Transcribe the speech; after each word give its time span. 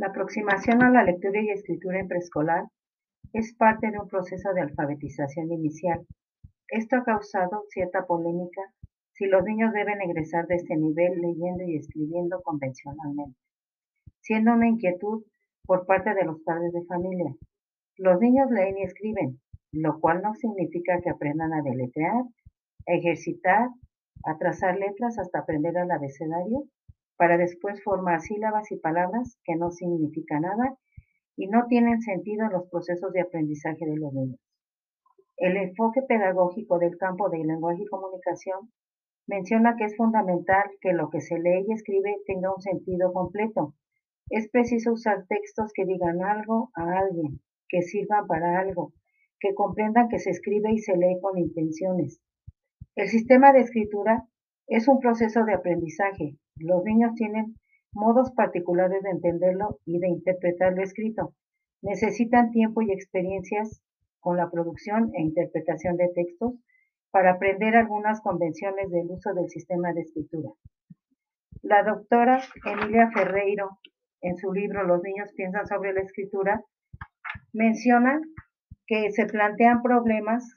La 0.00 0.06
aproximación 0.06 0.82
a 0.82 0.88
la 0.88 1.04
lectura 1.04 1.42
y 1.42 1.50
escritura 1.50 2.00
en 2.00 2.08
preescolar 2.08 2.64
es 3.34 3.54
parte 3.54 3.90
de 3.90 3.98
un 3.98 4.08
proceso 4.08 4.50
de 4.54 4.62
alfabetización 4.62 5.52
inicial. 5.52 6.06
Esto 6.68 6.96
ha 6.96 7.04
causado 7.04 7.64
cierta 7.68 8.06
polémica 8.06 8.62
si 9.12 9.26
los 9.26 9.44
niños 9.44 9.74
deben 9.74 10.00
egresar 10.00 10.46
de 10.46 10.54
este 10.54 10.74
nivel 10.74 11.20
leyendo 11.20 11.64
y 11.64 11.76
escribiendo 11.76 12.40
convencionalmente, 12.40 13.36
siendo 14.22 14.54
una 14.54 14.68
inquietud 14.68 15.22
por 15.66 15.84
parte 15.84 16.14
de 16.14 16.24
los 16.24 16.40
padres 16.44 16.72
de 16.72 16.86
familia. 16.86 17.34
Los 17.98 18.18
niños 18.22 18.50
leen 18.50 18.78
y 18.78 18.84
escriben, 18.84 19.38
lo 19.70 20.00
cual 20.00 20.22
no 20.22 20.34
significa 20.34 20.98
que 21.02 21.10
aprendan 21.10 21.52
a 21.52 21.60
deletrear, 21.60 22.22
a 22.88 22.92
ejercitar, 22.94 23.68
a 24.24 24.38
trazar 24.38 24.78
letras 24.78 25.18
hasta 25.18 25.40
aprender 25.40 25.76
el 25.76 25.90
abecedario, 25.90 26.64
para 27.20 27.36
después 27.36 27.84
formar 27.84 28.22
sílabas 28.22 28.72
y 28.72 28.78
palabras 28.78 29.38
que 29.44 29.54
no 29.54 29.70
significan 29.70 30.40
nada 30.40 30.78
y 31.36 31.48
no 31.48 31.66
tienen 31.66 32.00
sentido 32.00 32.46
en 32.46 32.52
los 32.52 32.70
procesos 32.70 33.12
de 33.12 33.20
aprendizaje 33.20 33.84
de 33.84 33.98
los 33.98 34.10
niños. 34.14 34.40
El 35.36 35.58
enfoque 35.58 36.00
pedagógico 36.00 36.78
del 36.78 36.96
campo 36.96 37.28
de 37.28 37.44
lenguaje 37.44 37.82
y 37.82 37.88
comunicación 37.88 38.72
menciona 39.26 39.76
que 39.76 39.84
es 39.84 39.98
fundamental 39.98 40.64
que 40.80 40.94
lo 40.94 41.10
que 41.10 41.20
se 41.20 41.38
lee 41.38 41.66
y 41.68 41.74
escribe 41.74 42.16
tenga 42.24 42.54
un 42.54 42.62
sentido 42.62 43.12
completo. 43.12 43.74
Es 44.30 44.48
preciso 44.48 44.94
usar 44.94 45.26
textos 45.28 45.72
que 45.74 45.84
digan 45.84 46.22
algo 46.22 46.70
a 46.74 47.00
alguien, 47.00 47.42
que 47.68 47.82
sirvan 47.82 48.26
para 48.28 48.60
algo, 48.60 48.94
que 49.40 49.52
comprendan 49.52 50.08
que 50.08 50.20
se 50.20 50.30
escribe 50.30 50.72
y 50.72 50.78
se 50.78 50.96
lee 50.96 51.20
con 51.20 51.36
intenciones. 51.36 52.22
El 52.96 53.08
sistema 53.08 53.52
de 53.52 53.60
escritura 53.60 54.26
es 54.68 54.88
un 54.88 55.00
proceso 55.00 55.44
de 55.44 55.52
aprendizaje. 55.52 56.38
Los 56.56 56.84
niños 56.84 57.14
tienen 57.14 57.56
modos 57.92 58.32
particulares 58.32 59.02
de 59.02 59.10
entenderlo 59.10 59.78
y 59.84 59.98
de 59.98 60.08
interpretar 60.08 60.74
lo 60.74 60.82
escrito. 60.82 61.34
Necesitan 61.82 62.50
tiempo 62.50 62.82
y 62.82 62.92
experiencias 62.92 63.82
con 64.20 64.36
la 64.36 64.50
producción 64.50 65.10
e 65.14 65.22
interpretación 65.22 65.96
de 65.96 66.10
textos 66.14 66.54
para 67.10 67.32
aprender 67.32 67.76
algunas 67.76 68.20
convenciones 68.20 68.90
del 68.90 69.10
uso 69.10 69.34
del 69.34 69.48
sistema 69.48 69.92
de 69.92 70.02
escritura. 70.02 70.50
La 71.62 71.82
doctora 71.82 72.40
Emilia 72.64 73.10
Ferreiro, 73.12 73.78
en 74.20 74.36
su 74.36 74.52
libro 74.52 74.84
Los 74.84 75.02
niños 75.02 75.30
piensan 75.34 75.66
sobre 75.66 75.92
la 75.92 76.02
escritura, 76.02 76.62
menciona 77.52 78.20
que 78.86 79.10
se 79.12 79.26
plantean 79.26 79.82
problemas 79.82 80.56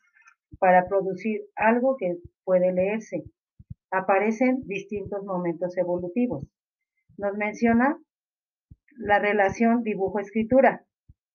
para 0.59 0.85
producir 0.87 1.41
algo 1.55 1.97
que 1.97 2.17
puede 2.43 2.71
leerse. 2.71 3.23
Aparecen 3.95 4.63
distintos 4.65 5.23
momentos 5.23 5.77
evolutivos. 5.77 6.47
Nos 7.19 7.37
menciona 7.37 7.95
la 8.97 9.19
relación 9.19 9.83
dibujo-escritura. 9.83 10.83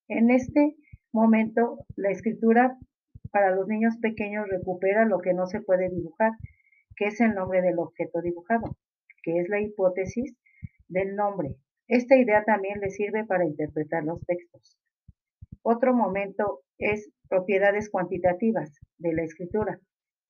En 0.09 0.33
este 0.33 0.75
momento, 1.13 1.87
la 1.95 2.11
escritura 2.11 2.77
para 3.31 3.55
los 3.55 3.69
niños 3.69 3.97
pequeños 4.03 4.49
recupera 4.49 5.05
lo 5.05 5.21
que 5.21 5.35
no 5.35 5.47
se 5.47 5.61
puede 5.61 5.89
dibujar, 5.89 6.33
que 6.97 7.07
es 7.07 7.21
el 7.21 7.37
nombre 7.37 7.63
del 7.63 7.79
objeto 7.79 8.21
dibujado, 8.23 8.77
que 9.23 9.39
es 9.39 9.49
la 9.49 9.61
hipótesis 9.61 10.37
del 10.89 11.15
nombre. 11.15 11.55
Esta 11.87 12.17
idea 12.17 12.43
también 12.43 12.81
le 12.81 12.91
sirve 12.91 13.25
para 13.25 13.45
interpretar 13.45 14.03
los 14.03 14.21
textos. 14.27 14.77
Otro 15.63 15.95
momento 15.95 16.63
es 16.77 17.09
propiedades 17.29 17.89
cuantitativas 17.89 18.81
de 18.97 19.13
la 19.13 19.23
escritura. 19.23 19.79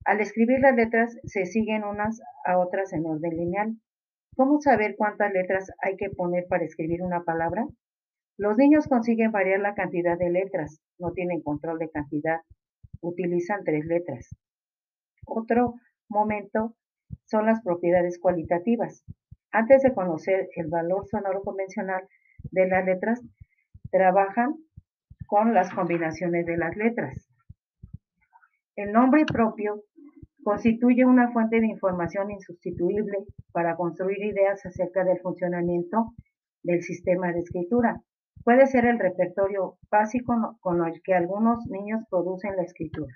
Al 0.08 0.22
escribir 0.22 0.60
las 0.60 0.74
letras 0.74 1.18
se 1.24 1.44
siguen 1.44 1.84
unas 1.84 2.22
a 2.46 2.58
otras 2.58 2.94
en 2.94 3.04
orden 3.04 3.36
lineal. 3.36 3.76
¿Cómo 4.36 4.58
saber 4.58 4.94
cuántas 4.96 5.30
letras 5.34 5.70
hay 5.82 5.96
que 5.96 6.08
poner 6.08 6.46
para 6.48 6.64
escribir 6.64 7.02
una 7.02 7.24
palabra? 7.24 7.66
Los 8.38 8.56
niños 8.56 8.88
consiguen 8.88 9.32
variar 9.32 9.60
la 9.60 9.74
cantidad 9.74 10.16
de 10.16 10.30
letras, 10.30 10.80
no 10.98 11.12
tienen 11.12 11.42
control 11.42 11.78
de 11.78 11.90
cantidad, 11.90 12.40
utilizan 13.02 13.64
tres 13.64 13.84
letras. 13.84 14.34
Otro 15.26 15.74
momento 16.08 16.74
son 17.26 17.44
las 17.44 17.60
propiedades 17.62 18.18
cualitativas. 18.18 19.04
Antes 19.52 19.82
de 19.82 19.92
conocer 19.92 20.48
el 20.56 20.68
valor 20.68 21.06
sonoro 21.06 21.42
convencional 21.42 22.08
de 22.50 22.66
las 22.66 22.86
letras, 22.86 23.20
trabajan 23.90 24.54
con 25.26 25.52
las 25.52 25.70
combinaciones 25.70 26.46
de 26.46 26.56
las 26.56 26.74
letras. 26.78 27.28
El 28.74 28.92
nombre 28.92 29.26
propio 29.26 29.84
constituye 30.48 31.04
una 31.04 31.30
fuente 31.30 31.60
de 31.60 31.66
información 31.66 32.30
insustituible 32.30 33.18
para 33.52 33.76
construir 33.76 34.24
ideas 34.24 34.64
acerca 34.64 35.04
del 35.04 35.20
funcionamiento 35.20 36.14
del 36.62 36.82
sistema 36.82 37.30
de 37.34 37.40
escritura. 37.40 38.00
Puede 38.44 38.66
ser 38.66 38.86
el 38.86 38.98
repertorio 38.98 39.76
básico 39.90 40.56
con 40.60 40.82
el 40.86 41.02
que 41.02 41.12
algunos 41.12 41.66
niños 41.66 42.02
producen 42.08 42.56
la 42.56 42.62
escritura. 42.62 43.14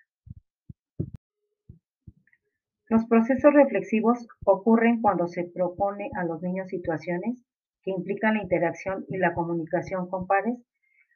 Los 2.90 3.06
procesos 3.06 3.54
reflexivos 3.54 4.28
ocurren 4.44 5.00
cuando 5.00 5.26
se 5.26 5.44
propone 5.44 6.10
a 6.14 6.24
los 6.24 6.42
niños 6.42 6.68
situaciones 6.68 7.42
que 7.82 7.92
implican 7.92 8.34
la 8.34 8.42
interacción 8.42 9.06
y 9.08 9.16
la 9.16 9.32
comunicación 9.32 10.06
con 10.10 10.26
pares 10.26 10.58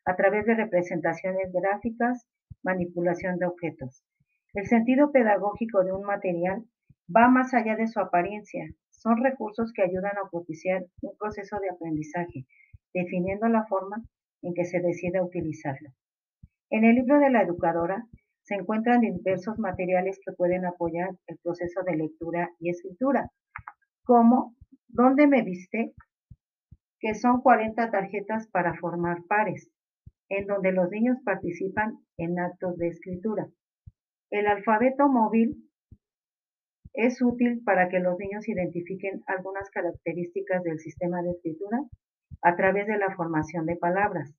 a 0.07 0.17
través 0.17 0.47
de 0.47 0.55
representaciones 0.55 1.53
gráficas, 1.53 2.27
manipulación 2.63 3.39
de 3.39 3.45
objetos. 3.45 4.03
El 4.57 4.67
sentido 4.69 5.13
pedagógico 5.13 5.85
de 5.85 5.93
un 5.93 6.05
material 6.05 6.65
va 7.15 7.29
más 7.29 7.53
allá 7.53 7.77
de 7.77 7.89
su 7.89 8.01
apariencia. 8.01 8.65
Son 8.89 9.23
recursos 9.23 9.71
que 9.75 9.83
ayudan 9.83 10.17
a 10.17 10.31
propiciar 10.31 10.87
un 11.03 11.15
proceso 11.19 11.59
de 11.61 11.69
aprendizaje, 11.69 12.47
definiendo 12.95 13.49
la 13.49 13.67
forma 13.67 14.03
en 14.41 14.55
que 14.55 14.65
se 14.65 14.81
decide 14.81 15.21
utilizarlo. 15.21 15.91
En 16.71 16.85
el 16.85 16.95
libro 16.95 17.19
de 17.19 17.29
la 17.29 17.43
educadora 17.43 18.07
se 18.45 18.55
encuentran 18.55 19.03
diversos 19.03 19.59
materiales 19.59 20.19
que 20.25 20.33
pueden 20.33 20.65
apoyar 20.65 21.11
el 21.27 21.37
proceso 21.37 21.83
de 21.83 21.97
lectura 21.97 22.49
y 22.59 22.71
escritura, 22.71 23.31
como 24.05 24.55
¿Dónde 24.89 25.27
me 25.27 25.43
viste? 25.43 25.93
que 26.99 27.15
son 27.15 27.43
40 27.43 27.91
tarjetas 27.91 28.49
para 28.49 28.73
formar 28.79 29.19
pares, 29.29 29.69
en 30.31 30.47
donde 30.47 30.73
los 30.73 30.91
niños 30.91 31.19
participan 31.27 31.99
en 32.17 32.41
actos 32.41 32.79
de 32.79 32.89
escritura. 32.89 33.51
El 34.31 34.49
alfabeto 34.49 35.09
móvil 35.09 35.71
es 36.95 37.23
útil 37.23 37.63
para 37.65 37.89
que 37.89 38.01
los 38.01 38.19
niños 38.19 38.49
identifiquen 38.49 39.23
algunas 39.27 39.71
características 39.71 40.65
del 40.65 40.81
sistema 40.81 41.23
de 41.23 41.31
escritura 41.31 41.79
a 42.43 42.57
través 42.57 42.87
de 42.87 42.99
la 42.99 43.15
formación 43.15 43.67
de 43.67 43.77
palabras. 43.77 44.35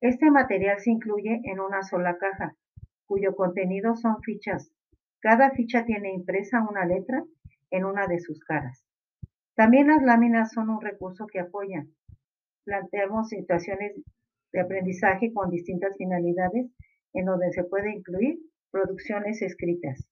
Este 0.00 0.30
material 0.30 0.80
se 0.80 0.90
incluye 0.90 1.40
en 1.44 1.60
una 1.60 1.82
sola 1.82 2.16
caja, 2.18 2.56
cuyo 3.06 3.36
contenido 3.36 3.94
son 3.96 4.20
fichas. 4.22 4.72
Cada 5.20 5.50
ficha 5.50 5.84
tiene 5.84 6.12
impresa 6.12 6.66
una 6.68 6.84
letra 6.84 7.22
en 7.70 7.84
una 7.84 8.08
de 8.08 8.18
sus 8.18 8.40
caras. 8.40 8.84
También 9.54 9.88
las 9.88 10.02
láminas 10.02 10.52
son 10.52 10.70
un 10.70 10.80
recurso 10.80 11.26
que 11.26 11.38
apoyan. 11.38 11.90
Planteamos 12.64 13.28
situaciones 13.28 13.94
de 14.52 14.60
aprendizaje 14.60 15.32
con 15.32 15.50
distintas 15.50 15.96
finalidades 15.96 16.66
en 17.12 17.26
donde 17.26 17.52
se 17.52 17.62
puede 17.64 17.92
incluir 17.92 18.38
producciones 18.70 19.42
escritas. 19.42 20.08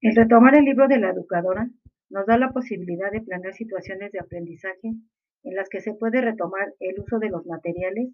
El 0.00 0.14
retomar 0.14 0.56
el 0.56 0.64
libro 0.64 0.88
de 0.88 0.98
la 0.98 1.10
educadora 1.10 1.68
nos 2.10 2.26
da 2.26 2.38
la 2.38 2.52
posibilidad 2.52 3.10
de 3.10 3.22
planear 3.22 3.54
situaciones 3.54 4.12
de 4.12 4.20
aprendizaje 4.20 4.92
en 5.42 5.54
las 5.54 5.68
que 5.68 5.80
se 5.80 5.94
puede 5.94 6.20
retomar 6.20 6.74
el 6.80 7.00
uso 7.00 7.18
de 7.18 7.28
los 7.28 7.44
materiales 7.46 8.10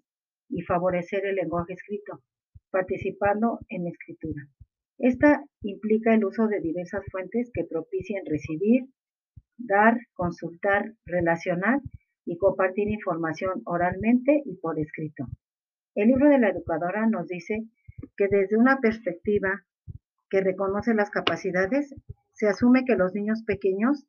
y 0.49 0.61
favorecer 0.61 1.25
el 1.25 1.35
lenguaje 1.35 1.73
escrito, 1.73 2.21
participando 2.71 3.59
en 3.69 3.87
escritura. 3.87 4.47
Esta 4.97 5.43
implica 5.61 6.13
el 6.13 6.25
uso 6.25 6.47
de 6.47 6.61
diversas 6.61 7.03
fuentes 7.11 7.49
que 7.53 7.63
propicien 7.63 8.23
recibir, 8.25 8.85
dar, 9.57 9.97
consultar, 10.13 10.93
relacionar 11.05 11.79
y 12.25 12.37
compartir 12.37 12.87
información 12.87 13.61
oralmente 13.65 14.41
y 14.45 14.55
por 14.55 14.79
escrito. 14.79 15.25
El 15.95 16.07
libro 16.07 16.29
de 16.29 16.39
la 16.39 16.49
educadora 16.49 17.07
nos 17.07 17.27
dice 17.27 17.67
que 18.17 18.27
desde 18.27 18.57
una 18.57 18.79
perspectiva 18.79 19.63
que 20.29 20.41
reconoce 20.41 20.95
las 20.95 21.11
capacidades, 21.11 21.93
se 22.33 22.47
asume 22.47 22.85
que 22.85 22.95
los 22.95 23.13
niños 23.13 23.43
pequeños 23.43 24.07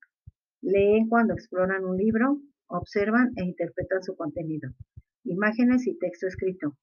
leen 0.62 1.08
cuando 1.08 1.34
exploran 1.34 1.84
un 1.84 1.98
libro, 1.98 2.40
observan 2.69 3.32
e 3.36 3.44
interpretan 3.44 4.02
su 4.02 4.16
contenido, 4.16 4.70
imágenes 5.25 5.86
y 5.86 5.98
texto 5.98 6.26
escrito. 6.26 6.75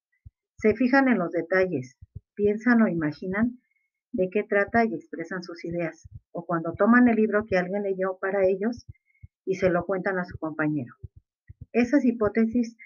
Se 0.58 0.76
fijan 0.76 1.08
en 1.08 1.18
los 1.18 1.32
detalles, 1.32 1.98
piensan 2.36 2.84
o 2.84 2.88
imaginan 2.88 3.60
de 4.12 4.30
qué 4.30 4.44
trata 4.44 4.86
y 4.86 4.94
expresan 4.94 5.42
sus 5.42 5.66
ideas, 5.66 6.08
o 6.32 6.46
cuando 6.46 6.74
toman 6.74 7.08
el 7.08 7.16
libro 7.16 7.46
que 7.48 7.58
alguien 7.58 7.82
leyó 7.82 8.20
para 8.20 8.46
ellos 8.46 8.86
y 9.46 9.56
se 9.56 9.72
lo 9.72 9.86
cuentan 9.86 10.20
a 10.20 10.26
su 10.26 10.38
compañero. 10.38 10.94
Esas 11.72 12.06
hipótesis 12.06 12.78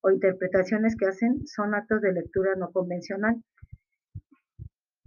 o 0.00 0.10
interpretaciones 0.10 0.96
que 0.96 1.06
hacen 1.06 1.46
son 1.46 1.74
actos 1.74 2.00
de 2.00 2.12
lectura 2.12 2.54
no 2.56 2.70
convencional, 2.70 3.42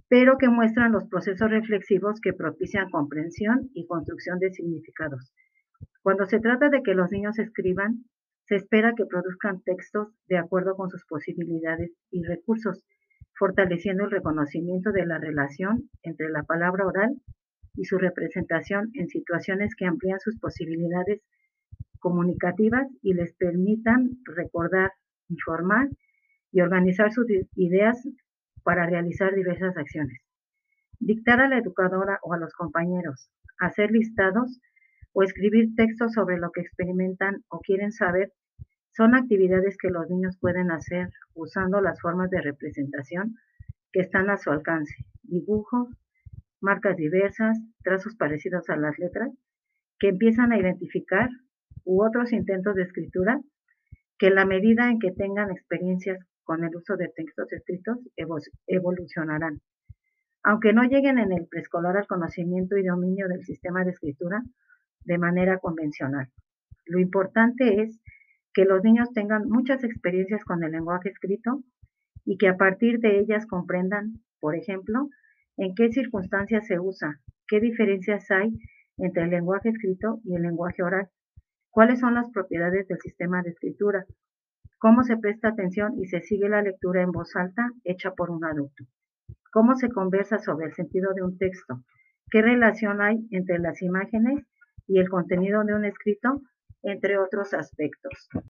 pero 0.10 0.38
que 0.38 0.50
muestran 0.50 0.92
los 0.92 1.08
procesos 1.08 1.50
reflexivos 1.50 2.20
que 2.20 2.34
propician 2.34 2.90
comprensión 2.90 3.70
y 3.74 3.88
construcción 3.88 4.40
de 4.40 4.52
significados. 4.52 5.32
Cuando 6.04 6.26
se 6.26 6.40
trata 6.40 6.70
de 6.70 6.84
que 6.84 6.96
los 6.96 7.12
niños 7.12 7.40
escriban, 7.40 8.04
se 8.48 8.56
espera 8.56 8.94
que 8.96 9.06
produzcan 9.06 9.62
textos 9.62 10.10
de 10.28 10.38
acuerdo 10.38 10.76
con 10.76 10.90
sus 10.90 11.06
posibilidades 11.06 11.92
y 12.10 12.24
recursos, 12.24 12.84
fortaleciendo 13.38 14.04
el 14.04 14.12
reconocimiento 14.12 14.92
de 14.92 15.06
la 15.06 15.18
relación 15.18 15.90
entre 16.04 16.30
la 16.30 16.44
palabra 16.44 16.86
oral 16.86 17.16
y 17.76 17.86
su 17.86 17.98
representación 17.98 18.92
en 18.96 19.08
situaciones 19.08 19.76
que 19.76 19.86
amplían 19.86 20.20
sus 20.20 20.38
posibilidades 20.40 21.22
comunicativas 22.02 22.88
y 23.02 23.14
les 23.14 23.34
permitan 23.36 24.18
recordar, 24.26 24.92
informar 25.30 25.88
y 26.52 26.60
organizar 26.60 27.14
sus 27.14 27.26
ideas 27.56 27.98
para 28.64 28.86
realizar 28.86 29.34
diversas 29.34 29.78
acciones. 29.78 30.20
Dictar 31.00 31.40
a 31.40 31.48
la 31.48 31.58
educadora 31.58 32.20
o 32.24 32.34
a 32.34 32.38
los 32.38 32.54
compañeros, 32.54 33.32
hacer 33.60 33.92
listados 33.92 34.60
o 35.14 35.24
escribir 35.24 35.74
textos 35.76 36.14
sobre 36.14 36.38
lo 36.38 36.52
que 36.52 36.62
experimentan 36.62 37.44
o 37.48 37.60
quieren 37.60 37.92
saber 37.92 38.34
son 38.92 39.16
actividades 39.16 39.78
que 39.78 39.90
los 39.90 40.10
niños 40.10 40.38
pueden 40.40 40.72
hacer 40.72 41.10
usando 41.34 41.80
las 41.80 42.02
formas 42.02 42.30
de 42.30 42.42
representación 42.42 43.36
que 43.94 44.02
están 44.02 44.30
a 44.30 44.38
su 44.38 44.52
alcance, 44.52 44.96
dibujos, 45.24 45.88
marcas 46.60 46.98
diversas, 46.98 47.58
trazos 47.84 48.16
parecidos 48.16 48.70
a 48.70 48.76
las 48.76 48.98
letras, 49.00 49.32
que 50.00 50.10
empiezan 50.10 50.52
a 50.52 50.60
identificar 50.60 51.30
u 51.86 52.04
otros 52.04 52.32
intentos 52.32 52.76
de 52.76 52.84
escritura 52.84 53.40
que 54.18 54.30
la 54.30 54.46
medida 54.46 54.90
en 54.90 55.00
que 55.00 55.12
tengan 55.12 55.52
experiencias 55.52 56.20
con 56.44 56.64
el 56.64 56.76
uso 56.76 56.98
de 56.98 57.10
textos 57.10 57.52
escritos 57.54 57.98
evolucionarán. 58.68 59.62
Aunque 60.44 60.74
no 60.74 60.84
lleguen 60.84 61.18
en 61.20 61.32
el 61.32 61.48
preescolar 61.48 61.98
al 61.98 62.08
conocimiento 62.08 62.78
y 62.78 62.84
dominio 62.84 63.28
del 63.28 63.44
sistema 63.44 63.84
de 63.84 63.92
escritura 63.92 64.44
de 65.06 65.18
manera 65.18 65.60
convencional. 65.60 66.30
Lo 66.86 67.00
importante 67.00 67.82
es 67.82 68.00
que 68.54 68.66
los 68.66 68.84
niños 68.84 69.12
tengan 69.14 69.48
muchas 69.48 69.84
experiencias 69.84 70.44
con 70.44 70.64
el 70.64 70.72
lenguaje 70.72 71.10
escrito 71.10 71.64
y 72.26 72.38
que 72.38 72.48
a 72.48 72.58
partir 72.58 73.00
de 73.00 73.20
ellas 73.20 73.46
comprendan, 73.46 74.22
por 74.40 74.56
ejemplo, 74.56 75.10
en 75.58 75.74
qué 75.76 75.92
circunstancias 75.92 76.68
se 76.68 76.80
usa, 76.80 77.20
qué 77.48 77.60
diferencias 77.60 78.30
hay 78.32 78.52
entre 78.98 79.24
el 79.24 79.30
lenguaje 79.30 79.70
escrito 79.70 80.20
y 80.24 80.36
el 80.36 80.44
lenguaje 80.44 80.84
oral, 80.84 81.10
cuáles 81.72 82.00
son 82.00 82.14
las 82.14 82.30
propiedades 82.30 82.88
del 82.88 83.00
sistema 83.00 83.42
de 83.42 83.50
escritura, 83.50 84.06
cómo 84.78 85.04
se 85.04 85.18
presta 85.18 85.50
atención 85.50 85.94
y 85.98 86.08
se 86.08 86.22
sigue 86.22 86.50
la 86.50 86.62
lectura 86.62 87.02
en 87.02 87.12
voz 87.12 87.36
alta 87.36 87.72
hecha 87.84 88.12
por 88.12 88.30
un 88.30 88.46
adulto, 88.46 88.86
cómo 89.52 89.76
se 89.76 89.90
conversa 89.90 90.38
sobre 90.40 90.68
el 90.68 90.74
sentido 90.74 91.14
de 91.14 91.24
un 91.24 91.38
texto, 91.38 91.84
qué 92.30 92.42
relación 92.42 93.02
hay 93.02 93.26
entre 93.32 93.60
las 93.60 93.82
imágenes 93.82 94.46
y 94.88 95.00
el 95.00 95.10
contenido 95.10 95.64
de 95.64 95.74
un 95.74 95.86
escrito, 95.86 96.42
entre 96.84 97.18
otros 97.18 97.54
aspectos. 97.54 98.28